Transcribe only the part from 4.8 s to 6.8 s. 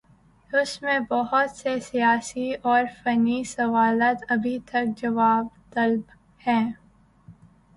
جواب طلب ہیں۔